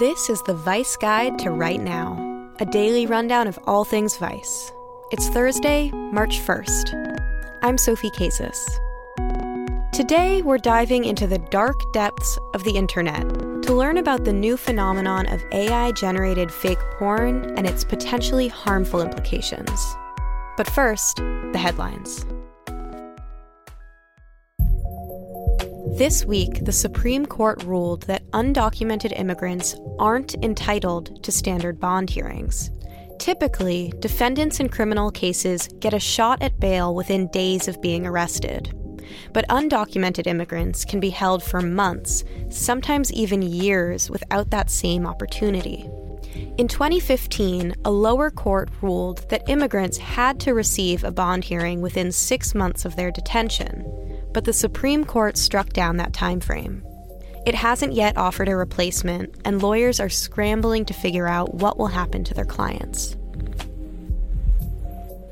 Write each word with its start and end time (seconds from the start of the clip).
This 0.00 0.28
is 0.28 0.42
the 0.42 0.54
Vice 0.54 0.96
Guide 0.96 1.38
to 1.38 1.52
Right 1.52 1.80
Now, 1.80 2.50
a 2.58 2.66
daily 2.66 3.06
rundown 3.06 3.46
of 3.46 3.60
all 3.64 3.84
things 3.84 4.16
Vice. 4.16 4.72
It's 5.12 5.28
Thursday, 5.28 5.92
March 5.92 6.40
1st. 6.40 7.60
I'm 7.62 7.78
Sophie 7.78 8.10
Casas. 8.10 8.80
Today, 9.92 10.42
we're 10.42 10.58
diving 10.58 11.04
into 11.04 11.28
the 11.28 11.38
dark 11.38 11.76
depths 11.92 12.36
of 12.54 12.64
the 12.64 12.72
internet 12.72 13.22
to 13.62 13.72
learn 13.72 13.98
about 13.98 14.24
the 14.24 14.32
new 14.32 14.56
phenomenon 14.56 15.26
of 15.26 15.44
AI 15.52 15.92
generated 15.92 16.50
fake 16.50 16.82
porn 16.98 17.56
and 17.56 17.64
its 17.64 17.84
potentially 17.84 18.48
harmful 18.48 19.00
implications. 19.00 19.96
But 20.56 20.68
first, 20.68 21.18
the 21.18 21.60
headlines. 21.62 22.26
This 25.96 26.24
week, 26.24 26.64
the 26.64 26.72
Supreme 26.72 27.24
Court 27.24 27.62
ruled 27.62 28.02
that 28.02 28.28
undocumented 28.32 29.16
immigrants 29.16 29.76
aren't 30.00 30.34
entitled 30.42 31.22
to 31.22 31.30
standard 31.30 31.78
bond 31.78 32.10
hearings. 32.10 32.72
Typically, 33.20 33.92
defendants 34.00 34.58
in 34.58 34.70
criminal 34.70 35.12
cases 35.12 35.68
get 35.78 35.94
a 35.94 36.00
shot 36.00 36.42
at 36.42 36.58
bail 36.58 36.96
within 36.96 37.28
days 37.28 37.68
of 37.68 37.80
being 37.80 38.08
arrested. 38.08 38.76
But 39.32 39.46
undocumented 39.46 40.26
immigrants 40.26 40.84
can 40.84 40.98
be 40.98 41.10
held 41.10 41.44
for 41.44 41.60
months, 41.60 42.24
sometimes 42.50 43.12
even 43.12 43.40
years, 43.40 44.10
without 44.10 44.50
that 44.50 44.70
same 44.70 45.06
opportunity. 45.06 45.88
In 46.58 46.66
2015, 46.66 47.72
a 47.84 47.90
lower 47.92 48.32
court 48.32 48.68
ruled 48.82 49.30
that 49.30 49.48
immigrants 49.48 49.98
had 49.98 50.40
to 50.40 50.54
receive 50.54 51.04
a 51.04 51.12
bond 51.12 51.44
hearing 51.44 51.80
within 51.82 52.10
six 52.10 52.52
months 52.52 52.84
of 52.84 52.96
their 52.96 53.12
detention 53.12 54.03
but 54.34 54.44
the 54.44 54.52
Supreme 54.52 55.04
Court 55.04 55.38
struck 55.38 55.72
down 55.72 55.96
that 55.96 56.12
time 56.12 56.40
frame. 56.40 56.84
It 57.46 57.54
hasn't 57.54 57.92
yet 57.92 58.16
offered 58.16 58.48
a 58.48 58.56
replacement, 58.56 59.34
and 59.44 59.62
lawyers 59.62 60.00
are 60.00 60.08
scrambling 60.08 60.84
to 60.86 60.94
figure 60.94 61.28
out 61.28 61.54
what 61.54 61.78
will 61.78 61.86
happen 61.86 62.24
to 62.24 62.34
their 62.34 62.44
clients. 62.44 63.16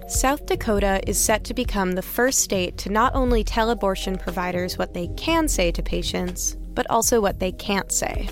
South 0.09 0.45
Dakota 0.47 1.01
is 1.07 1.19
set 1.19 1.43
to 1.45 1.55
become 1.55 1.93
the 1.93 2.03
first 2.03 2.41
state 2.41 2.77
to 2.79 2.91
not 2.91 3.15
only 3.15 3.43
tell 3.43 3.71
abortion 3.71 4.19
providers 4.19 4.77
what 4.77 4.93
they 4.93 5.09
can 5.17 5.49
say 5.49 5.73
to 5.73 5.83
patients, 5.83 6.55
but 6.75 6.89
also 6.91 7.21
what 7.21 7.41
they 7.41 7.51
can't 7.51 7.91
say. 7.91 8.29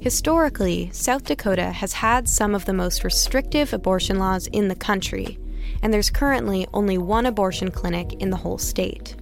Historically, 0.00 0.88
South 0.92 1.24
Dakota 1.24 1.72
has 1.72 1.92
had 1.92 2.28
some 2.28 2.54
of 2.54 2.64
the 2.64 2.72
most 2.72 3.02
restrictive 3.02 3.72
abortion 3.72 4.18
laws 4.18 4.46
in 4.46 4.68
the 4.68 4.76
country, 4.76 5.36
and 5.82 5.92
there's 5.92 6.10
currently 6.10 6.66
only 6.72 6.96
one 6.96 7.26
abortion 7.26 7.70
clinic 7.72 8.14
in 8.14 8.30
the 8.30 8.36
whole 8.36 8.56
state. 8.56 9.16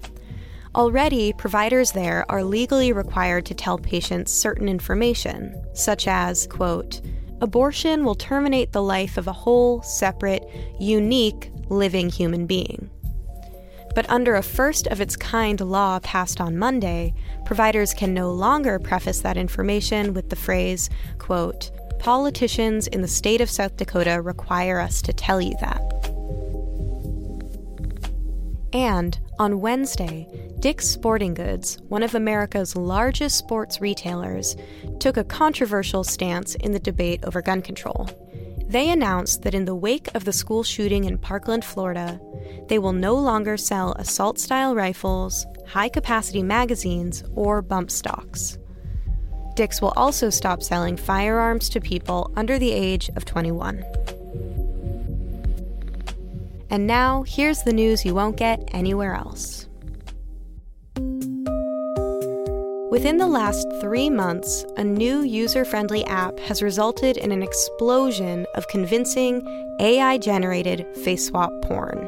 Already, 0.79 1.33
providers 1.33 1.91
there 1.91 2.25
are 2.29 2.45
legally 2.45 2.93
required 2.93 3.45
to 3.47 3.55
tell 3.55 3.79
patients 3.79 4.33
certain 4.33 4.69
information, 4.69 5.61
such 5.75 6.07
as, 6.07 6.47
quote, 6.47 7.01
abortion 7.41 8.05
will 8.05 8.15
terminate 8.15 8.71
the 8.71 8.83
life 8.83 9.17
of 9.17 9.27
a 9.27 9.33
whole, 9.33 9.83
separate, 9.83 10.49
unique, 10.79 11.51
living 11.69 12.09
human 12.09 12.47
being. 12.47 12.89
But 13.93 14.09
under 14.09 14.37
a 14.37 14.43
first 14.43 14.87
of 14.87 15.01
its 15.01 15.17
kind 15.17 15.61
law 15.61 15.99
passed 15.99 16.41
on 16.41 16.57
Monday, 16.57 17.13
providers 17.45 17.93
can 17.93 18.15
no 18.15 18.31
longer 18.31 18.79
preface 18.79 19.21
that 19.23 19.37
information 19.37 20.15
with 20.15 20.31
the 20.31 20.37
phrase, 20.37 20.91
quote, 21.19 21.73
politicians 21.99 22.87
in 22.87 23.03
the 23.03 23.09
state 23.09 23.41
of 23.41 23.51
South 23.51 23.77
Dakota 23.77 24.23
require 24.23 24.79
us 24.79 25.03
to 25.03 25.13
tell 25.13 25.41
you 25.41 25.57
that. 25.61 25.83
And 28.73 29.19
on 29.39 29.61
Wednesday, 29.61 30.27
Dick's 30.61 30.89
Sporting 30.89 31.35
Goods, 31.35 31.79
one 31.89 32.03
of 32.03 32.15
America's 32.15 32.75
largest 32.75 33.39
sports 33.39 33.81
retailers, 33.81 34.57
took 34.99 35.17
a 35.17 35.25
controversial 35.25 36.03
stance 36.05 36.55
in 36.57 36.73
the 36.73 36.81
debate 36.81 37.25
over 37.25 37.41
gun 37.41 37.63
control. 37.63 38.09
They 38.67 38.91
announced 38.91 39.43
that 39.43 39.55
in 39.55 39.65
the 39.65 39.75
wake 39.75 40.09
of 40.15 40.25
the 40.25 40.33
school 40.33 40.63
shooting 40.63 41.05
in 41.05 41.19
Parkland, 41.19 41.65
Florida, 41.65 42.21
they 42.69 42.79
will 42.79 42.93
no 42.93 43.15
longer 43.15 43.57
sell 43.57 43.93
assault 43.93 44.39
style 44.39 44.75
rifles, 44.75 45.47
high 45.67 45.89
capacity 45.89 46.43
magazines, 46.43 47.23
or 47.35 47.63
bump 47.63 47.91
stocks. 47.91 48.59
Dick's 49.55 49.81
will 49.81 49.95
also 49.97 50.31
stop 50.31 50.63
selling 50.63 50.97
firearms 50.97 51.69
to 51.71 51.81
people 51.81 52.31
under 52.37 52.59
the 52.59 52.73
age 52.73 53.09
of 53.17 53.25
21. 53.25 53.85
And 56.71 56.87
now, 56.87 57.25
here's 57.27 57.63
the 57.63 57.73
news 57.73 58.05
you 58.05 58.15
won't 58.15 58.37
get 58.37 58.69
anywhere 58.73 59.15
else. 59.15 59.67
Within 62.91 63.19
the 63.19 63.27
last 63.27 63.67
three 63.81 64.11
months, 64.11 64.65
a 64.77 64.85
new 64.85 65.21
user 65.23 65.65
friendly 65.65 66.05
app 66.07 66.39
has 66.41 66.63
resulted 66.63 67.17
in 67.17 67.33
an 67.33 67.43
explosion 67.43 68.47
of 68.55 68.67
convincing 68.69 69.43
AI 69.81 70.19
generated 70.19 70.87
face 71.05 71.27
swap 71.27 71.53
porn. 71.63 71.99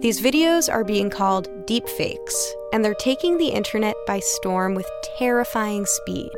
These 0.00 0.20
videos 0.20 0.72
are 0.72 0.84
being 0.84 1.08
called 1.08 1.48
deepfakes, 1.66 2.50
and 2.72 2.84
they're 2.84 2.94
taking 2.94 3.38
the 3.38 3.48
internet 3.48 3.96
by 4.06 4.20
storm 4.20 4.74
with 4.74 4.90
terrifying 5.18 5.86
speed. 5.86 6.32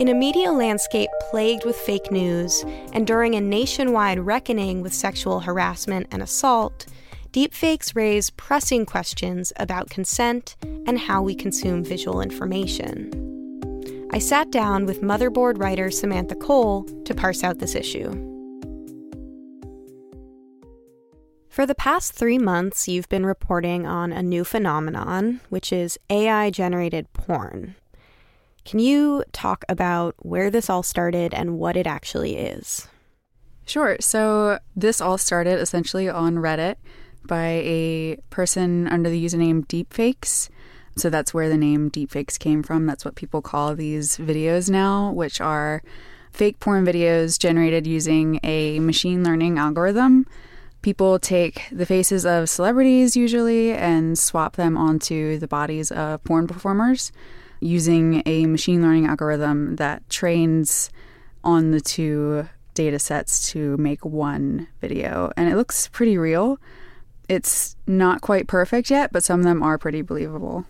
In 0.00 0.08
a 0.08 0.14
media 0.14 0.50
landscape 0.50 1.10
plagued 1.30 1.64
with 1.64 1.76
fake 1.76 2.10
news, 2.10 2.64
and 2.92 3.06
during 3.06 3.36
a 3.36 3.40
nationwide 3.40 4.18
reckoning 4.18 4.82
with 4.82 4.92
sexual 4.92 5.38
harassment 5.38 6.08
and 6.10 6.20
assault, 6.20 6.86
deepfakes 7.30 7.94
raise 7.94 8.30
pressing 8.30 8.86
questions 8.86 9.52
about 9.56 9.90
consent 9.90 10.56
and 10.86 10.98
how 10.98 11.22
we 11.22 11.32
consume 11.32 11.84
visual 11.84 12.20
information. 12.20 13.08
I 14.10 14.18
sat 14.18 14.50
down 14.50 14.84
with 14.84 15.00
motherboard 15.00 15.60
writer 15.60 15.92
Samantha 15.92 16.34
Cole 16.34 16.82
to 17.04 17.14
parse 17.14 17.44
out 17.44 17.60
this 17.60 17.76
issue. 17.76 18.10
For 21.48 21.66
the 21.66 21.76
past 21.76 22.14
three 22.14 22.38
months, 22.38 22.88
you've 22.88 23.08
been 23.08 23.24
reporting 23.24 23.86
on 23.86 24.12
a 24.12 24.24
new 24.24 24.42
phenomenon, 24.42 25.40
which 25.50 25.72
is 25.72 26.00
AI 26.10 26.50
generated 26.50 27.12
porn. 27.12 27.76
Can 28.64 28.78
you 28.78 29.24
talk 29.32 29.64
about 29.68 30.14
where 30.18 30.50
this 30.50 30.70
all 30.70 30.82
started 30.82 31.34
and 31.34 31.58
what 31.58 31.76
it 31.76 31.86
actually 31.86 32.36
is? 32.36 32.88
Sure. 33.66 33.96
So, 34.00 34.58
this 34.76 35.00
all 35.00 35.18
started 35.18 35.60
essentially 35.60 36.08
on 36.08 36.36
Reddit 36.36 36.76
by 37.26 37.62
a 37.64 38.16
person 38.30 38.88
under 38.88 39.08
the 39.08 39.22
username 39.22 39.66
Deepfakes. 39.66 40.48
So, 40.96 41.10
that's 41.10 41.34
where 41.34 41.48
the 41.48 41.58
name 41.58 41.90
Deepfakes 41.90 42.38
came 42.38 42.62
from. 42.62 42.86
That's 42.86 43.04
what 43.04 43.16
people 43.16 43.42
call 43.42 43.74
these 43.74 44.16
videos 44.16 44.70
now, 44.70 45.12
which 45.12 45.40
are 45.40 45.82
fake 46.30 46.58
porn 46.58 46.84
videos 46.84 47.38
generated 47.38 47.86
using 47.86 48.40
a 48.42 48.80
machine 48.80 49.22
learning 49.22 49.58
algorithm 49.58 50.26
people 50.84 51.18
take 51.18 51.62
the 51.72 51.86
faces 51.86 52.26
of 52.26 52.46
celebrities 52.46 53.16
usually 53.16 53.72
and 53.72 54.18
swap 54.18 54.56
them 54.56 54.76
onto 54.76 55.38
the 55.38 55.48
bodies 55.48 55.90
of 55.90 56.22
porn 56.24 56.46
performers 56.46 57.10
using 57.64 58.22
a 58.26 58.44
machine 58.44 58.82
learning 58.82 59.06
algorithm 59.06 59.76
that 59.76 60.08
trains 60.10 60.90
on 61.42 61.70
the 61.70 61.80
two 61.80 62.46
data 62.74 62.98
sets 62.98 63.50
to 63.50 63.76
make 63.78 64.04
one 64.04 64.68
video. 64.82 65.32
And 65.36 65.48
it 65.48 65.56
looks 65.56 65.88
pretty 65.88 66.18
real. 66.18 66.58
It's 67.26 67.74
not 67.86 68.20
quite 68.20 68.48
perfect 68.48 68.90
yet, 68.90 69.12
but 69.12 69.24
some 69.24 69.40
of 69.40 69.46
them 69.46 69.62
are 69.62 69.78
pretty 69.78 70.02
believable. 70.02 70.66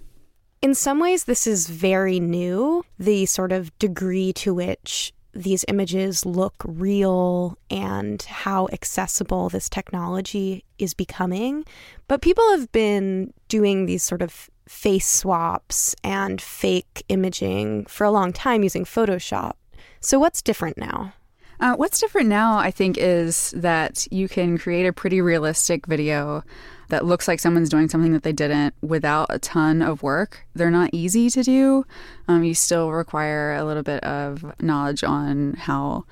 In 0.63 0.73
some 0.73 1.01
ways, 1.01 1.25
this 1.25 1.49
is 1.49 1.69
very 1.69 2.21
new, 2.21 2.85
the 2.99 3.27
sort 3.27 3.51
of 3.51 3.77
degree 3.81 4.33
to 4.35 4.55
which 4.55 5.13
these 5.35 5.65
images 5.67 6.25
look 6.25 6.55
real 6.65 7.59
and 7.71 8.23
how 8.23 8.69
accessible 8.73 9.49
this 9.49 9.69
technology 9.69 10.65
is 10.79 10.95
becoming. 10.95 11.65
But 12.07 12.23
people 12.23 12.49
have 12.53 12.71
been 12.71 13.35
doing 13.49 13.87
these 13.87 14.05
sort 14.05 14.23
of 14.23 14.49
face 14.69 15.07
swaps 15.07 15.95
and 16.03 16.41
fake 16.41 17.05
imaging 17.09 17.87
for 17.87 18.05
a 18.05 18.11
long 18.11 18.33
time 18.33 18.63
using 18.63 18.85
Photoshop. 18.85 19.55
So, 20.01 20.19
what's 20.19 20.43
different 20.43 20.79
now? 20.79 21.15
Uh, 21.61 21.75
what's 21.77 22.01
different 22.01 22.29
now, 22.29 22.59
I 22.59 22.71
think, 22.71 22.99
is 22.99 23.53
that 23.57 24.07
you 24.11 24.29
can 24.29 24.59
create 24.59 24.87
a 24.87 24.93
pretty 24.93 25.21
realistic 25.21 25.87
video 25.87 26.43
that 26.89 27.05
looks 27.05 27.29
like 27.29 27.41
someone's 27.41 27.71
doing 27.71 27.89
something 27.89 28.13
that 28.13 28.23
they 28.23 28.33
didn't 28.33 28.75
without 28.83 29.29
a 29.31 29.39
ton 29.39 29.81
of 29.81 30.03
work. 30.03 30.47
They're 30.55 30.71
not 30.71 30.91
easy 30.93 31.31
to 31.31 31.43
do. 31.43 31.87
Um, 32.29 32.45
you 32.45 32.55
still 32.55 32.91
require 32.91 33.55
a 33.55 33.65
little 33.65 33.83
bit 33.83 34.03
of 34.05 34.45
knowledge 34.61 35.05
on 35.05 35.55
how 35.55 36.05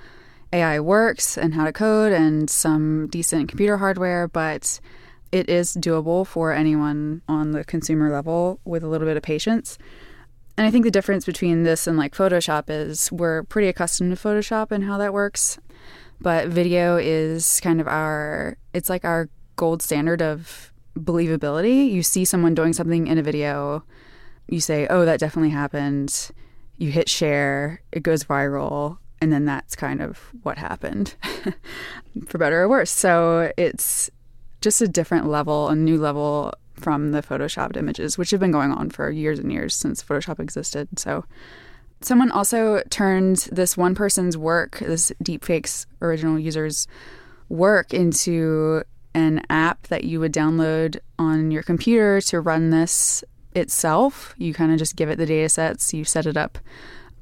AI 0.52 0.81
works 0.81 1.37
and 1.37 1.55
how 1.55 1.64
to 1.64 1.72
code 1.72 2.12
and 2.12 2.48
some 2.48 3.08
decent 3.08 3.48
computer 3.48 3.78
hardware, 3.78 4.28
but 4.28 4.81
it 5.32 5.49
is 5.49 5.75
doable 5.75 6.26
for 6.26 6.52
anyone 6.52 7.23
on 7.26 7.52
the 7.52 7.64
consumer 7.64 8.11
level 8.11 8.61
with 8.64 8.84
a 8.84 8.88
little 8.88 9.06
bit 9.06 9.17
of 9.17 9.23
patience. 9.23 9.79
And 10.58 10.67
I 10.67 10.70
think 10.70 10.84
the 10.84 10.90
difference 10.90 11.25
between 11.25 11.62
this 11.62 11.87
and 11.87 11.96
like 11.96 12.14
Photoshop 12.14 12.64
is 12.69 13.11
we're 13.11 13.43
pretty 13.44 13.69
accustomed 13.69 14.17
to 14.17 14.23
Photoshop 14.23 14.70
and 14.70 14.84
how 14.84 14.99
that 14.99 15.14
works. 15.14 15.58
But 16.20 16.49
video 16.49 16.99
is 16.99 17.58
kind 17.61 17.81
of 17.81 17.88
our, 17.88 18.58
it's 18.75 18.90
like 18.90 19.05
our 19.05 19.29
gold 19.56 19.82
standard 19.82 20.20
of 20.20 20.73
believability. 20.96 21.90
You 21.90 22.02
see 22.02 22.25
someone 22.25 22.55
doing 22.55 22.75
something 22.75 23.06
in 23.06 23.17
a 23.17 23.23
video, 23.23 23.82
you 24.49 24.61
say, 24.61 24.87
oh, 24.88 25.06
that 25.06 25.19
definitely 25.19 25.50
happened. 25.50 26.31
You 26.76 26.90
hit 26.90 27.08
share, 27.08 27.81
it 27.90 28.02
goes 28.02 28.25
viral, 28.25 28.99
and 29.20 29.32
then 29.32 29.46
that's 29.46 29.75
kind 29.75 30.02
of 30.02 30.19
what 30.43 30.58
happened, 30.58 31.14
for 32.26 32.38
better 32.38 32.62
or 32.62 32.69
worse. 32.69 32.90
So 32.90 33.52
it's 33.56 34.11
just 34.62 34.81
a 34.81 34.88
different 34.88 35.29
level, 35.29 35.69
a 35.69 35.76
new 35.76 35.99
level 35.99 36.55
from 36.75 37.12
the 37.12 37.23
photoshopped 37.23 37.76
images, 37.76 38.17
which 38.17 38.31
have 38.31 38.41
been 38.41 38.50
going 38.50 38.73
on 38.73 38.91
for 38.91 39.11
years 39.11 39.38
and 39.38 39.53
years 39.53 39.75
since 39.75 40.03
Photoshop 40.03 40.41
existed. 40.41 40.88
So 40.99 41.25
someone 42.00 42.31
also 42.31 42.82
turned 42.91 43.49
this 43.53 43.76
one 43.76 43.94
person's 43.94 44.37
work, 44.37 44.79
this 44.79 45.12
deepfakes 45.23 45.87
original 46.00 46.38
user's 46.38 46.87
work, 47.49 47.93
into 47.93 48.82
an 49.14 49.43
app 49.50 49.88
that 49.88 50.05
you 50.05 50.20
would 50.20 50.32
download 50.32 50.99
on 51.19 51.50
your 51.50 51.62
computer 51.62 52.20
to 52.23 52.41
run 52.41 52.70
this 52.70 53.23
itself. 53.55 54.35
You 54.38 54.55
kind 54.55 54.73
of 54.73 54.79
just 54.79 54.97
give 54.97 55.11
it 55.11 55.19
the 55.19 55.26
data 55.26 55.49
sets, 55.49 55.93
you 55.93 56.05
set 56.05 56.26
it 56.26 56.37
up 56.37 56.58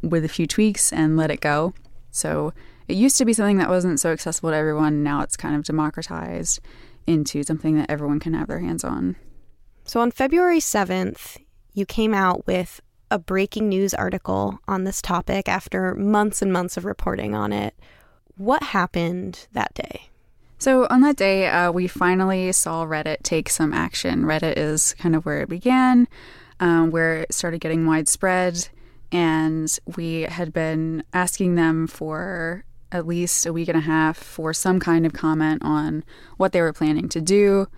with 0.02 0.24
a 0.24 0.28
few 0.28 0.46
tweaks 0.46 0.92
and 0.92 1.16
let 1.16 1.30
it 1.30 1.40
go. 1.40 1.74
So 2.10 2.52
it 2.88 2.96
used 2.96 3.18
to 3.18 3.24
be 3.24 3.32
something 3.32 3.58
that 3.58 3.68
wasn't 3.68 4.00
so 4.00 4.12
accessible 4.12 4.50
to 4.50 4.56
everyone. 4.56 5.02
Now 5.02 5.22
it's 5.22 5.36
kind 5.36 5.54
of 5.54 5.64
democratized 5.64 6.60
into 7.06 7.42
something 7.42 7.76
that 7.76 7.90
everyone 7.90 8.20
can 8.20 8.34
have 8.34 8.48
their 8.48 8.60
hands 8.60 8.84
on. 8.84 9.16
So 9.84 10.00
on 10.00 10.10
February 10.10 10.60
7th, 10.60 11.38
you 11.72 11.86
came 11.86 12.14
out 12.14 12.46
with 12.46 12.80
a 13.10 13.18
breaking 13.18 13.68
news 13.68 13.92
article 13.92 14.60
on 14.68 14.84
this 14.84 15.02
topic 15.02 15.48
after 15.48 15.94
months 15.94 16.42
and 16.42 16.52
months 16.52 16.76
of 16.76 16.84
reporting 16.84 17.34
on 17.34 17.52
it. 17.52 17.74
What 18.36 18.62
happened 18.62 19.48
that 19.52 19.74
day? 19.74 20.10
So, 20.58 20.86
on 20.90 21.00
that 21.00 21.16
day, 21.16 21.46
uh, 21.46 21.72
we 21.72 21.88
finally 21.88 22.52
saw 22.52 22.84
Reddit 22.84 23.22
take 23.22 23.48
some 23.48 23.72
action. 23.72 24.24
Reddit 24.24 24.58
is 24.58 24.94
kind 24.98 25.16
of 25.16 25.24
where 25.24 25.40
it 25.40 25.48
began, 25.48 26.06
um, 26.60 26.90
where 26.90 27.22
it 27.22 27.32
started 27.32 27.62
getting 27.62 27.86
widespread. 27.86 28.68
And 29.10 29.76
we 29.96 30.22
had 30.22 30.52
been 30.52 31.02
asking 31.14 31.54
them 31.54 31.86
for 31.86 32.64
at 32.92 33.06
least 33.06 33.46
a 33.46 33.52
week 33.52 33.68
and 33.68 33.78
a 33.78 33.82
half 33.82 34.16
for 34.16 34.52
some 34.52 34.80
kind 34.80 35.06
of 35.06 35.12
comment 35.12 35.62
on 35.64 36.04
what 36.36 36.52
they 36.52 36.60
were 36.60 36.72
planning 36.72 37.08
to 37.08 37.20
do. 37.20 37.68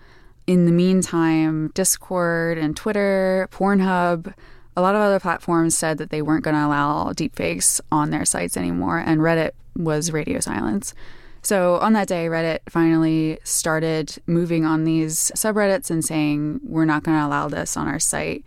In 0.45 0.65
the 0.65 0.71
meantime, 0.71 1.71
Discord 1.73 2.57
and 2.57 2.75
Twitter, 2.75 3.47
Pornhub, 3.51 4.33
a 4.75 4.81
lot 4.81 4.95
of 4.95 5.01
other 5.01 5.19
platforms 5.19 5.77
said 5.77 5.97
that 5.99 6.09
they 6.09 6.21
weren't 6.21 6.43
going 6.43 6.55
to 6.55 6.65
allow 6.65 7.11
deepfakes 7.13 7.79
on 7.91 8.09
their 8.09 8.25
sites 8.25 8.57
anymore, 8.57 8.97
and 8.97 9.21
Reddit 9.21 9.51
was 9.75 10.11
radio 10.11 10.39
silence. 10.39 10.93
So 11.41 11.75
on 11.75 11.93
that 11.93 12.07
day, 12.07 12.27
Reddit 12.27 12.59
finally 12.69 13.37
started 13.43 14.17
moving 14.25 14.65
on 14.65 14.85
these 14.85 15.31
subreddits 15.35 15.91
and 15.91 16.03
saying, 16.03 16.61
we're 16.63 16.85
not 16.85 17.03
going 17.03 17.17
to 17.17 17.25
allow 17.25 17.49
this 17.49 17.75
on 17.75 17.87
our 17.87 17.99
site. 17.99 18.45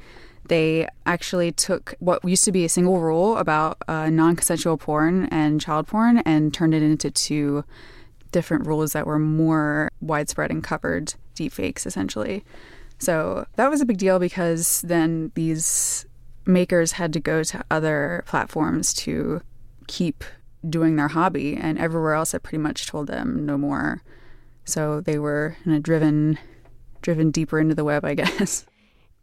They 0.49 0.89
actually 1.05 1.53
took 1.53 1.95
what 1.99 2.25
used 2.25 2.45
to 2.45 2.53
be 2.53 2.65
a 2.65 2.69
single 2.69 3.01
rule 3.01 3.37
about 3.37 3.79
uh, 3.89 4.11
non 4.11 4.37
consensual 4.37 4.77
porn 4.77 5.27
and 5.27 5.61
child 5.61 5.87
porn 5.87 6.19
and 6.19 6.55
turned 6.55 6.75
it 6.75 6.83
into 6.83 7.11
two 7.11 7.65
different 8.33 8.67
rules 8.67 8.93
that 8.93 9.07
were 9.07 9.19
more 9.19 9.91
widespread 10.01 10.51
and 10.51 10.63
covered 10.63 11.15
deepfakes, 11.35 11.87
essentially. 11.87 12.45
So 12.99 13.47
that 13.57 13.71
was 13.71 13.81
a 13.81 13.87
big 13.87 13.99
deal 13.99 14.19
because 14.19 14.83
then 14.83 15.33
these 15.35 16.07
makers 16.47 16.93
had 16.93 17.13
to 17.13 17.21
go 17.21 17.43
to 17.43 17.65
other 17.71 18.25
platforms 18.27 18.95
to 18.95 19.43
keep 19.87 20.25
doing 20.69 20.97
their 20.97 21.09
hobby, 21.09 21.57
and 21.57 21.79
everywhere 21.79 22.15
else 22.15 22.33
had 22.33 22.43
pretty 22.43 22.59
much 22.59 22.87
told 22.87 23.07
them 23.07 23.47
no 23.47 23.57
more. 23.57 24.03
So 24.65 25.01
they 25.01 25.19
were 25.19 25.57
kind 25.65 25.77
of 25.77 25.83
driven, 25.83 26.39
driven 27.03 27.31
deeper 27.31 27.59
into 27.59 27.75
the 27.75 27.85
web, 27.85 28.05
I 28.05 28.15
guess. 28.21 28.67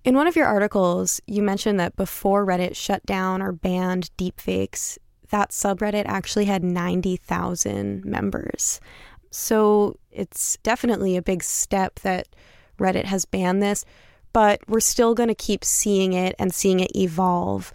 In 0.03 0.15
one 0.15 0.27
of 0.27 0.35
your 0.35 0.47
articles, 0.47 1.21
you 1.27 1.41
mentioned 1.41 1.79
that 1.79 1.95
before 1.95 2.45
Reddit 2.45 2.75
shut 2.75 3.05
down 3.05 3.41
or 3.41 3.53
banned 3.53 4.09
deepfakes, 4.17 4.97
that 5.29 5.51
subreddit 5.51 6.03
actually 6.05 6.45
had 6.45 6.63
90,000 6.63 8.03
members. 8.03 8.81
So 9.31 9.97
it's 10.11 10.57
definitely 10.61 11.15
a 11.15 11.21
big 11.21 11.43
step 11.43 11.99
that 12.01 12.27
Reddit 12.77 13.05
has 13.05 13.25
banned 13.25 13.63
this, 13.63 13.85
but 14.33 14.59
we're 14.67 14.81
still 14.81 15.15
going 15.15 15.29
to 15.29 15.35
keep 15.35 15.63
seeing 15.63 16.13
it 16.13 16.35
and 16.37 16.53
seeing 16.53 16.81
it 16.81 16.95
evolve. 16.95 17.71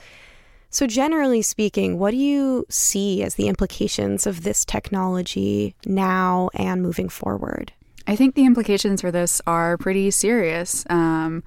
So, 0.71 0.87
generally 0.87 1.41
speaking, 1.41 1.99
what 1.99 2.11
do 2.11 2.19
you 2.19 2.67
see 2.69 3.23
as 3.23 3.37
the 3.37 3.49
implications 3.49 4.27
of 4.27 4.43
this 4.43 4.67
technology 4.67 5.75
now 5.87 6.51
and 6.53 6.83
moving 6.83 7.09
forward? 7.09 7.73
I 8.07 8.17
think 8.17 8.35
the 8.35 8.45
implications 8.45 9.01
for 9.01 9.11
this 9.11 9.41
are 9.47 9.79
pretty 9.79 10.11
serious. 10.11 10.85
Um, 10.91 11.43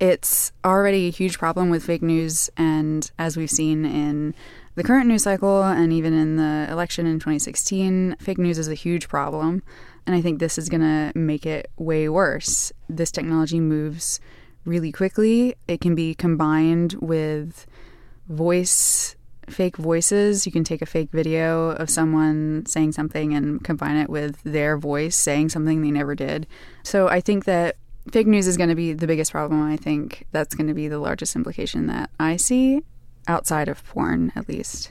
it's 0.00 0.52
already 0.64 1.08
a 1.08 1.10
huge 1.10 1.38
problem 1.38 1.70
with 1.70 1.84
fake 1.84 2.02
news, 2.02 2.50
and 2.56 3.10
as 3.18 3.36
we've 3.36 3.50
seen 3.50 3.84
in 3.84 4.34
the 4.74 4.82
current 4.82 5.06
news 5.06 5.22
cycle 5.22 5.62
and 5.62 5.92
even 5.92 6.12
in 6.12 6.36
the 6.36 6.66
election 6.70 7.06
in 7.06 7.16
2016, 7.16 8.16
fake 8.18 8.38
news 8.38 8.58
is 8.58 8.68
a 8.68 8.74
huge 8.74 9.08
problem. 9.08 9.62
And 10.06 10.14
I 10.14 10.20
think 10.20 10.38
this 10.38 10.58
is 10.58 10.68
going 10.68 10.80
to 10.80 11.16
make 11.16 11.46
it 11.46 11.70
way 11.76 12.08
worse. 12.08 12.72
This 12.88 13.10
technology 13.10 13.60
moves 13.60 14.20
really 14.64 14.92
quickly. 14.92 15.54
It 15.68 15.80
can 15.80 15.94
be 15.94 16.14
combined 16.14 16.94
with 17.00 17.66
voice 18.28 19.16
fake 19.48 19.76
voices. 19.76 20.46
You 20.46 20.52
can 20.52 20.64
take 20.64 20.82
a 20.82 20.86
fake 20.86 21.10
video 21.12 21.70
of 21.70 21.90
someone 21.90 22.64
saying 22.66 22.92
something 22.92 23.34
and 23.34 23.62
combine 23.62 23.96
it 23.96 24.08
with 24.08 24.42
their 24.42 24.76
voice 24.76 25.16
saying 25.16 25.50
something 25.50 25.82
they 25.82 25.90
never 25.90 26.14
did. 26.14 26.46
So 26.82 27.08
I 27.08 27.20
think 27.20 27.44
that 27.44 27.76
fake 28.10 28.26
news 28.26 28.46
is 28.46 28.56
going 28.56 28.68
to 28.68 28.74
be 28.74 28.92
the 28.92 29.06
biggest 29.06 29.32
problem. 29.32 29.62
I 29.62 29.76
think 29.76 30.26
that's 30.32 30.54
going 30.54 30.68
to 30.68 30.74
be 30.74 30.88
the 30.88 30.98
largest 30.98 31.36
implication 31.36 31.86
that 31.86 32.10
I 32.18 32.36
see 32.36 32.82
outside 33.26 33.68
of 33.68 33.84
porn, 33.84 34.32
at 34.36 34.48
least. 34.48 34.90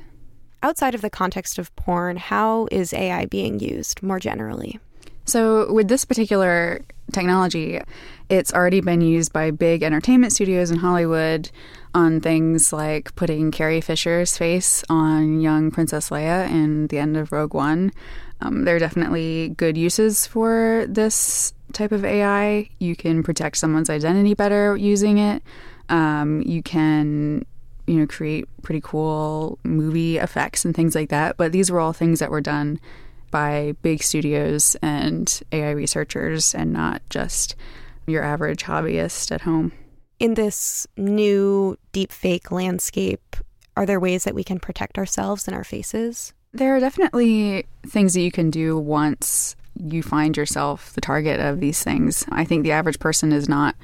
Outside 0.62 0.96
of 0.96 1.02
the 1.02 1.10
context 1.10 1.60
of 1.60 1.76
porn, 1.76 2.18
how 2.18 2.68
is 2.72 2.94
AI 2.94 3.26
being 3.26 3.60
used 3.60 4.02
more 4.02 4.20
generally? 4.20 4.80
So, 5.26 5.72
with 5.72 5.88
this 5.88 6.04
particular 6.04 6.84
technology, 7.12 7.80
it's 8.30 8.54
already 8.54 8.82
been 8.82 9.02
used 9.02 9.32
by 9.32 9.52
big 9.52 9.84
entertainment 9.84 10.34
studios 10.34 10.72
in 10.72 10.80
Hollywood 10.80 11.50
on 11.94 12.20
things 12.20 12.74
like 12.74 13.16
putting 13.16 13.52
Carrie 13.52 13.82
Fisher's 13.82 14.38
face 14.38 14.84
on 14.90 15.40
young 15.40 15.72
Princess 15.72 16.10
Leia 16.10 16.50
in 16.50 16.88
the 16.88 16.98
end 16.98 17.16
of 17.16 17.32
Rogue 17.32 17.54
One. 17.54 17.92
Um, 18.44 18.66
there 18.66 18.76
are 18.76 18.80
definitely 18.80 19.54
good 19.58 19.78
uses 19.78 20.28
for 20.28 20.86
this 20.90 21.54
type 21.72 21.92
of 21.92 22.04
AI. 22.04 22.70
You 22.80 22.96
can 22.96 23.24
protect 23.24 23.58
someone's 23.58 23.90
identity 23.90 24.34
better 24.34 24.76
using 24.76 25.18
it. 25.18 25.42
Um, 25.90 26.42
you 26.42 26.62
can, 26.62 27.46
you 27.88 27.96
know, 27.96 28.08
create 28.08 28.46
pretty 28.62 28.82
cool 28.84 29.60
movie 29.64 30.18
effects 30.18 30.66
and 30.66 30.76
things 30.76 30.94
like 30.94 31.10
that. 31.10 31.38
But 31.38 31.54
these 31.54 31.72
were 31.72 31.80
all 31.80 31.94
things 31.94 32.20
that 32.20 32.32
were 32.32 32.42
done 32.42 32.80
by 33.32 33.76
big 33.82 34.04
studios 34.04 34.76
and 34.82 35.42
AI 35.52 35.72
researchers 35.72 36.54
and 36.54 36.74
not 36.74 37.02
just 37.10 37.56
your 38.06 38.24
average 38.24 38.64
hobbyist 38.64 39.32
at 39.32 39.42
home. 39.42 39.72
In 40.20 40.34
this 40.34 40.86
new 40.98 41.78
deepfake 41.94 42.52
landscape, 42.52 43.38
are 43.76 43.86
there 43.86 44.00
ways 44.00 44.26
that 44.26 44.36
we 44.36 44.44
can 44.44 44.60
protect 44.60 44.98
ourselves 44.98 45.48
and 45.48 45.56
our 45.56 45.64
faces? 45.64 46.34
There 46.56 46.76
are 46.76 46.80
definitely 46.80 47.66
things 47.88 48.14
that 48.14 48.22
you 48.22 48.32
can 48.32 48.52
do 48.52 48.78
once 48.78 49.56
you 49.84 50.04
find 50.04 50.38
yourself 50.38 50.94
the 50.94 51.02
target 51.02 51.40
of 51.40 51.60
these 51.60 51.84
things. 51.84 52.26
I 52.30 52.46
think 52.46 52.62
the 52.62 52.74
average 52.74 53.00
person 53.00 53.32
is 53.32 53.50
not 53.50 53.76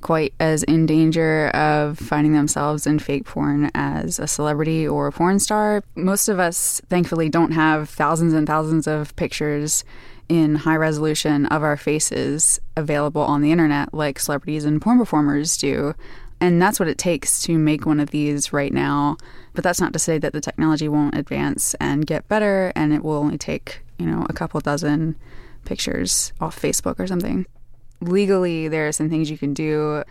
quite 0.00 0.34
as 0.40 0.64
in 0.64 0.86
danger 0.86 1.48
of 1.50 1.98
finding 1.98 2.32
themselves 2.32 2.84
in 2.84 2.98
fake 2.98 3.26
porn 3.26 3.70
as 3.76 4.18
a 4.18 4.26
celebrity 4.26 4.86
or 4.86 5.06
a 5.06 5.12
porn 5.12 5.38
star. 5.38 5.84
Most 5.94 6.28
of 6.28 6.40
us, 6.40 6.80
thankfully, 6.88 7.28
don't 7.28 7.52
have 7.52 7.88
thousands 7.88 8.32
and 8.32 8.44
thousands 8.44 8.88
of 8.88 9.14
pictures 9.14 9.84
in 10.28 10.56
high 10.56 10.76
resolution 10.76 11.46
of 11.46 11.62
our 11.62 11.76
faces 11.76 12.60
available 12.76 13.22
on 13.22 13.40
the 13.40 13.52
internet 13.52 13.94
like 13.94 14.18
celebrities 14.18 14.64
and 14.64 14.82
porn 14.82 14.98
performers 14.98 15.56
do. 15.56 15.94
And 16.40 16.60
that's 16.60 16.78
what 16.78 16.88
it 16.88 16.98
takes 16.98 17.42
to 17.42 17.56
make 17.58 17.86
one 17.86 17.98
of 17.98 18.10
these 18.10 18.52
right 18.52 18.72
now. 18.72 19.16
But 19.54 19.64
that's 19.64 19.80
not 19.80 19.92
to 19.94 19.98
say 19.98 20.18
that 20.18 20.32
the 20.32 20.40
technology 20.40 20.88
won't 20.88 21.16
advance 21.16 21.74
and 21.80 22.06
get 22.06 22.28
better 22.28 22.72
and 22.76 22.92
it 22.92 23.02
will 23.02 23.14
only 23.14 23.38
take, 23.38 23.80
you 23.98 24.06
know, 24.06 24.26
a 24.28 24.34
couple 24.34 24.60
dozen 24.60 25.16
pictures 25.64 26.32
off 26.40 26.60
Facebook 26.60 27.00
or 27.00 27.06
something. 27.06 27.46
legally 28.00 28.68
there 28.68 28.86
are 28.86 28.92
some 28.92 29.08
things 29.08 29.30
you 29.30 29.38
can 29.38 29.54
do, 29.54 30.02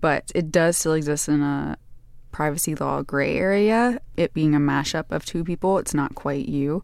but 0.00 0.30
it 0.34 0.50
does 0.50 0.76
still 0.76 0.94
exist 0.94 1.28
in 1.28 1.42
a 1.42 1.76
privacy 2.32 2.74
law 2.74 3.02
gray 3.02 3.36
area. 3.36 4.00
It 4.16 4.34
being 4.34 4.54
a 4.54 4.58
mashup 4.58 5.10
of 5.10 5.24
two 5.24 5.44
people, 5.44 5.78
it's 5.78 5.94
not 5.94 6.14
quite 6.14 6.48
you. 6.48 6.82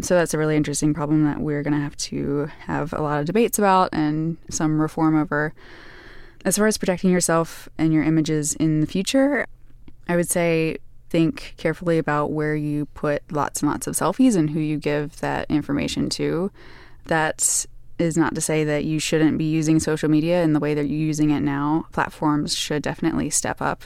So 0.00 0.14
that's 0.14 0.34
a 0.34 0.38
really 0.38 0.56
interesting 0.56 0.94
problem 0.94 1.24
that 1.24 1.40
we're 1.40 1.62
going 1.62 1.74
to 1.74 1.80
have 1.80 1.96
to 1.96 2.48
have 2.60 2.92
a 2.92 3.02
lot 3.02 3.18
of 3.18 3.26
debates 3.26 3.58
about 3.58 3.90
and 3.92 4.36
some 4.48 4.80
reform 4.80 5.16
over. 5.16 5.52
As 6.44 6.56
far 6.56 6.66
as 6.66 6.78
protecting 6.78 7.10
yourself 7.10 7.68
and 7.78 7.92
your 7.92 8.04
images 8.04 8.54
in 8.54 8.80
the 8.80 8.86
future, 8.86 9.46
I 10.08 10.16
would 10.16 10.28
say 10.28 10.78
think 11.10 11.54
carefully 11.56 11.98
about 11.98 12.32
where 12.32 12.54
you 12.54 12.86
put 12.86 13.22
lots 13.32 13.62
and 13.62 13.70
lots 13.70 13.86
of 13.86 13.94
selfies 13.94 14.36
and 14.36 14.50
who 14.50 14.60
you 14.60 14.78
give 14.78 15.20
that 15.20 15.50
information 15.50 16.08
to. 16.10 16.50
That 17.06 17.66
is 17.98 18.16
not 18.16 18.34
to 18.34 18.40
say 18.40 18.64
that 18.64 18.84
you 18.84 18.98
shouldn't 18.98 19.38
be 19.38 19.44
using 19.44 19.80
social 19.80 20.08
media 20.08 20.42
in 20.42 20.52
the 20.52 20.60
way 20.60 20.74
that 20.74 20.86
you're 20.86 20.98
using 20.98 21.30
it 21.30 21.40
now. 21.40 21.86
Platforms 21.92 22.54
should 22.54 22.82
definitely 22.82 23.30
step 23.30 23.60
up 23.60 23.84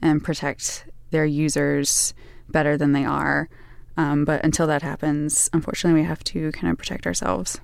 and 0.00 0.24
protect 0.24 0.86
their 1.10 1.24
users 1.24 2.14
better 2.48 2.76
than 2.76 2.92
they 2.92 3.04
are. 3.04 3.48
Um, 3.96 4.24
but 4.24 4.44
until 4.44 4.66
that 4.66 4.82
happens, 4.82 5.50
unfortunately, 5.52 6.00
we 6.00 6.06
have 6.06 6.24
to 6.24 6.50
kind 6.52 6.72
of 6.72 6.78
protect 6.78 7.06
ourselves. 7.06 7.60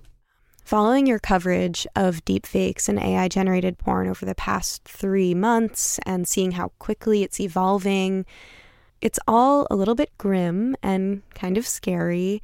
Following 0.69 1.07
your 1.07 1.19
coverage 1.19 1.87
of 1.97 2.23
deepfakes 2.27 2.91
and 2.91 2.99
AI 2.99 3.29
generated 3.29 3.79
porn 3.79 4.07
over 4.07 4.27
the 4.27 4.35
past 4.35 4.85
three 4.85 5.33
months 5.33 5.99
and 6.05 6.29
seeing 6.29 6.51
how 6.51 6.73
quickly 6.79 7.23
it's 7.23 7.41
evolving, 7.41 8.27
it's 9.01 9.19
all 9.27 9.67
a 9.71 9.75
little 9.75 9.95
bit 9.95 10.11
grim 10.19 10.77
and 10.83 11.23
kind 11.35 11.57
of 11.57 11.67
scary. 11.67 12.43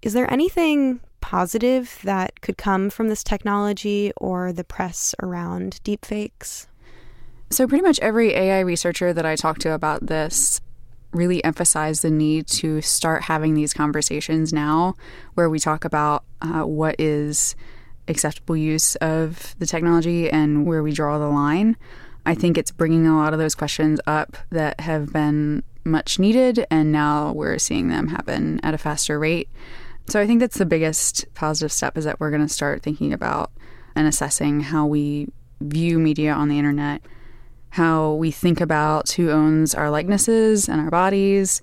Is 0.00 0.14
there 0.14 0.32
anything 0.32 1.00
positive 1.20 1.98
that 2.04 2.40
could 2.40 2.56
come 2.56 2.88
from 2.88 3.08
this 3.08 3.22
technology 3.22 4.12
or 4.16 4.50
the 4.50 4.64
press 4.64 5.14
around 5.22 5.78
deepfakes? 5.84 6.68
So, 7.50 7.66
pretty 7.66 7.82
much 7.82 7.98
every 7.98 8.32
AI 8.32 8.60
researcher 8.60 9.12
that 9.12 9.26
I 9.26 9.36
talk 9.36 9.58
to 9.58 9.72
about 9.72 10.06
this 10.06 10.62
really 11.12 11.42
emphasize 11.44 12.02
the 12.02 12.10
need 12.10 12.46
to 12.46 12.80
start 12.82 13.22
having 13.22 13.54
these 13.54 13.72
conversations 13.72 14.52
now 14.52 14.94
where 15.34 15.48
we 15.48 15.58
talk 15.58 15.84
about 15.84 16.24
uh, 16.42 16.62
what 16.62 16.96
is 16.98 17.56
acceptable 18.08 18.56
use 18.56 18.96
of 18.96 19.54
the 19.58 19.66
technology 19.66 20.30
and 20.30 20.66
where 20.66 20.82
we 20.82 20.92
draw 20.92 21.18
the 21.18 21.28
line. 21.28 21.76
I 22.26 22.34
think 22.34 22.58
it's 22.58 22.70
bringing 22.70 23.06
a 23.06 23.16
lot 23.16 23.32
of 23.32 23.38
those 23.38 23.54
questions 23.54 24.00
up 24.06 24.36
that 24.50 24.80
have 24.80 25.12
been 25.12 25.62
much 25.84 26.18
needed, 26.18 26.66
and 26.70 26.92
now 26.92 27.32
we're 27.32 27.58
seeing 27.58 27.88
them 27.88 28.08
happen 28.08 28.60
at 28.62 28.74
a 28.74 28.78
faster 28.78 29.18
rate. 29.18 29.48
So 30.08 30.20
I 30.20 30.26
think 30.26 30.40
that's 30.40 30.58
the 30.58 30.66
biggest 30.66 31.26
positive 31.34 31.72
step 31.72 31.96
is 31.96 32.04
that 32.04 32.20
we're 32.20 32.30
going 32.30 32.46
to 32.46 32.52
start 32.52 32.82
thinking 32.82 33.12
about 33.12 33.50
and 33.94 34.06
assessing 34.06 34.60
how 34.60 34.86
we 34.86 35.28
view 35.60 35.98
media 35.98 36.32
on 36.32 36.48
the 36.48 36.58
internet, 36.58 37.02
how 37.70 38.14
we 38.14 38.30
think 38.30 38.60
about 38.60 39.10
who 39.12 39.30
owns 39.30 39.74
our 39.74 39.90
likenesses 39.90 40.68
and 40.68 40.80
our 40.80 40.90
bodies, 40.90 41.60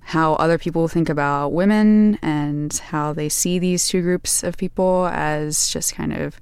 how 0.00 0.34
other 0.34 0.58
people 0.58 0.88
think 0.88 1.08
about 1.08 1.52
women, 1.52 2.18
and 2.22 2.72
how 2.76 3.12
they 3.12 3.28
see 3.28 3.58
these 3.58 3.88
two 3.88 4.00
groups 4.02 4.42
of 4.42 4.56
people 4.56 5.06
as 5.12 5.68
just 5.68 5.94
kind 5.94 6.12
of 6.14 6.40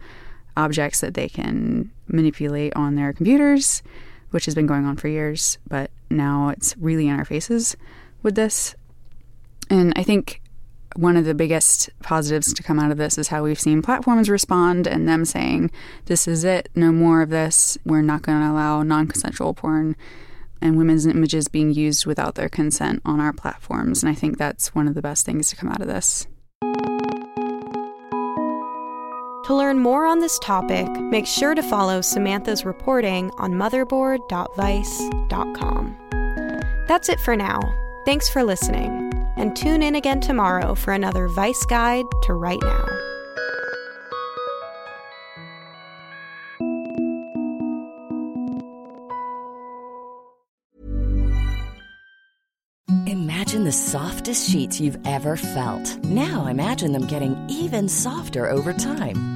objects 0.56 1.00
that 1.00 1.14
they 1.14 1.28
can 1.28 1.90
manipulate 2.08 2.74
on 2.76 2.94
their 2.94 3.12
computers, 3.12 3.82
which 4.30 4.44
has 4.44 4.54
been 4.54 4.66
going 4.66 4.84
on 4.84 4.96
for 4.96 5.08
years, 5.08 5.58
but 5.68 5.90
now 6.10 6.48
it's 6.48 6.76
really 6.76 7.08
in 7.08 7.18
our 7.18 7.24
faces 7.24 7.76
with 8.22 8.34
this. 8.34 8.74
And 9.68 9.92
I 9.96 10.02
think 10.02 10.40
one 10.98 11.16
of 11.16 11.24
the 11.24 11.34
biggest 11.34 11.90
positives 12.02 12.52
to 12.54 12.62
come 12.62 12.78
out 12.78 12.90
of 12.90 12.98
this 12.98 13.18
is 13.18 13.28
how 13.28 13.42
we've 13.42 13.60
seen 13.60 13.82
platforms 13.82 14.28
respond 14.28 14.86
and 14.86 15.08
them 15.08 15.24
saying, 15.24 15.70
This 16.06 16.26
is 16.26 16.44
it, 16.44 16.68
no 16.74 16.92
more 16.92 17.22
of 17.22 17.30
this. 17.30 17.78
We're 17.84 18.02
not 18.02 18.22
going 18.22 18.40
to 18.40 18.50
allow 18.50 18.82
non 18.82 19.06
consensual 19.06 19.54
porn 19.54 19.96
and 20.60 20.76
women's 20.76 21.06
images 21.06 21.48
being 21.48 21.72
used 21.72 22.06
without 22.06 22.34
their 22.34 22.48
consent 22.48 23.02
on 23.04 23.20
our 23.20 23.32
platforms. 23.32 24.02
And 24.02 24.10
I 24.10 24.14
think 24.14 24.38
that's 24.38 24.74
one 24.74 24.88
of 24.88 24.94
the 24.94 25.02
best 25.02 25.26
things 25.26 25.50
to 25.50 25.56
come 25.56 25.68
out 25.68 25.80
of 25.80 25.86
this. 25.86 26.26
To 29.46 29.54
learn 29.54 29.78
more 29.78 30.06
on 30.06 30.18
this 30.18 30.38
topic, 30.40 30.88
make 30.88 31.26
sure 31.26 31.54
to 31.54 31.62
follow 31.62 32.00
Samantha's 32.00 32.64
reporting 32.64 33.30
on 33.38 33.52
motherboard.vice.com. 33.52 35.96
That's 36.88 37.08
it 37.08 37.20
for 37.20 37.36
now. 37.36 37.60
Thanks 38.04 38.28
for 38.28 38.42
listening, 38.42 39.12
and 39.36 39.54
tune 39.54 39.82
in 39.82 39.94
again 39.94 40.20
tomorrow 40.20 40.74
for 40.74 40.92
another 40.92 41.28
Vice 41.28 41.64
Guide 41.66 42.04
to 42.22 42.34
Right 42.34 42.60
Now. 42.62 42.86
Imagine 53.06 53.64
the 53.64 53.72
softest 53.72 54.50
sheets 54.50 54.80
you've 54.80 54.98
ever 55.06 55.36
felt. 55.36 56.04
Now 56.04 56.46
imagine 56.46 56.92
them 56.92 57.06
getting 57.06 57.36
even 57.48 57.88
softer 57.88 58.50
over 58.50 58.72
time. 58.72 59.35